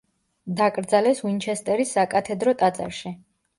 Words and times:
დაკრძალეს 0.61 1.21
უინჩესტერის 1.27 1.93
საკათედრო 1.99 2.57
ტაძარში. 2.65 3.17